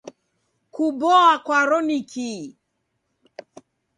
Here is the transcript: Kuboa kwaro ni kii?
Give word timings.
Kuboa 0.73 1.31
kwaro 1.45 1.79
ni 1.87 1.97
kii? 2.11 2.41